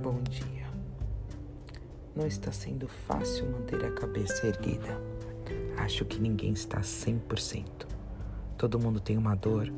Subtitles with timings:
[0.00, 0.66] Bom dia.
[2.14, 5.00] Não está sendo fácil manter a cabeça erguida.
[5.76, 7.64] Acho que ninguém está 100%.
[8.56, 9.72] Todo mundo tem uma dor,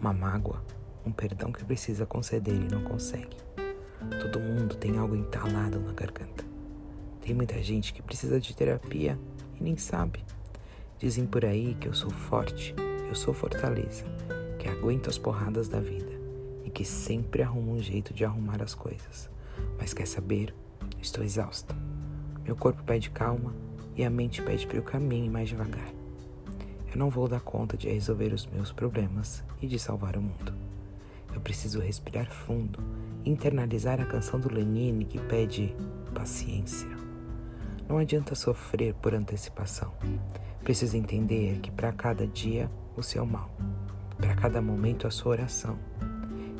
[0.00, 0.64] uma mágoa,
[1.04, 3.36] um perdão que precisa conceder e não consegue.
[4.22, 6.42] Todo mundo tem algo entalado na garganta.
[7.20, 9.18] Tem muita gente que precisa de terapia
[9.58, 10.24] e nem sabe.
[11.00, 12.74] Dizem por aí que eu sou forte,
[13.08, 14.04] eu sou fortaleza,
[14.58, 16.12] que aguento as porradas da vida
[16.62, 19.30] e que sempre arrumo um jeito de arrumar as coisas.
[19.78, 20.54] Mas quer saber?
[21.00, 21.74] Estou exausta.
[22.44, 23.54] Meu corpo pede calma
[23.96, 25.90] e a mente pede para eu caminhe mais devagar.
[26.92, 30.52] Eu não vou dar conta de resolver os meus problemas e de salvar o mundo.
[31.32, 32.78] Eu preciso respirar fundo,
[33.24, 35.74] internalizar a canção do Lenine que pede
[36.14, 36.90] paciência.
[37.88, 39.94] Não adianta sofrer por antecipação.
[40.62, 43.50] Preciso entender que para cada dia o seu mal,
[44.16, 45.78] para cada momento a sua oração.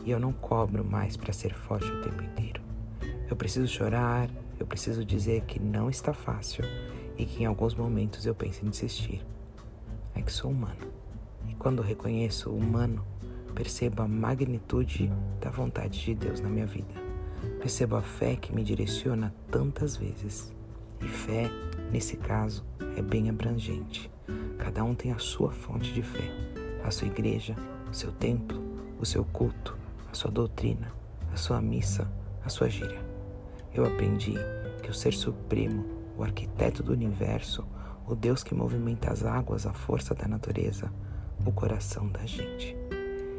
[0.05, 2.63] E eu não cobro mais para ser forte o tempo inteiro.
[3.29, 4.29] Eu preciso chorar,
[4.59, 6.65] eu preciso dizer que não está fácil
[7.17, 9.25] e que em alguns momentos eu penso em desistir.
[10.15, 10.89] É que sou humano.
[11.49, 13.05] E quando reconheço o humano,
[13.55, 16.95] percebo a magnitude da vontade de Deus na minha vida.
[17.59, 20.53] Percebo a fé que me direciona tantas vezes.
[21.01, 21.51] E fé,
[21.91, 22.65] nesse caso,
[22.97, 24.11] é bem abrangente.
[24.59, 26.31] Cada um tem a sua fonte de fé,
[26.85, 27.57] a sua igreja,
[27.91, 28.63] o seu templo,
[28.99, 29.77] o seu culto,
[30.11, 30.93] a sua doutrina,
[31.33, 32.11] a sua missa,
[32.45, 33.01] a sua gíria.
[33.73, 34.35] Eu aprendi
[34.83, 35.85] que o Ser Supremo,
[36.17, 37.67] o arquiteto do universo,
[38.07, 40.93] o Deus que movimenta as águas, a força da natureza,
[41.47, 42.77] o coração da gente.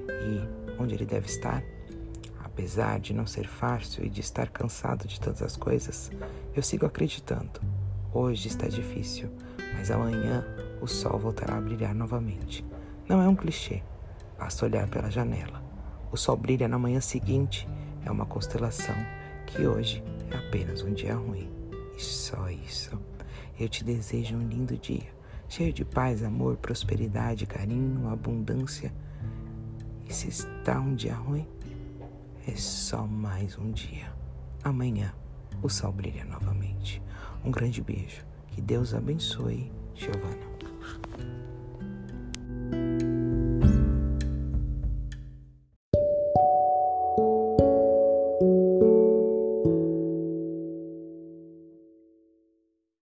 [0.10, 1.64] E onde ele deve estar?
[2.44, 6.12] Apesar de não ser fácil e de estar cansado de tantas coisas,
[6.56, 7.60] eu sigo acreditando.
[8.14, 9.30] Hoje está difícil,
[9.74, 10.44] mas amanhã
[10.82, 12.66] o sol voltará a brilhar novamente.
[13.08, 13.82] Não é um clichê,
[14.38, 15.64] basta olhar pela janela.
[16.12, 17.66] O sol brilha na manhã seguinte,
[18.06, 18.96] é uma constelação
[19.48, 21.50] que hoje é apenas um dia ruim.
[21.96, 23.00] E só isso.
[23.58, 25.08] Eu te desejo um lindo dia,
[25.48, 28.94] cheio de paz, amor, prosperidade, carinho, abundância.
[30.06, 31.48] E se está um dia ruim,
[32.46, 34.12] é só mais um dia.
[34.66, 35.14] Amanhã
[35.64, 37.02] o sol brilha novamente.
[37.44, 38.24] Um grande beijo.
[38.48, 40.51] Que Deus abençoe, Giovana.